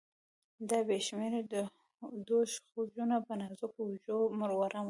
[0.69, 1.41] دا بې شمیره
[2.27, 4.77] دوږخونه په نازکو اوږو، وړمه